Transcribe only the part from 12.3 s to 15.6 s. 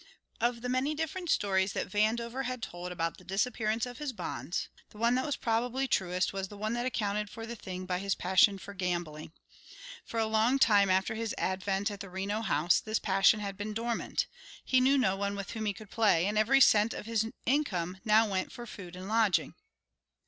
House this passion had been dormant; he knew no one with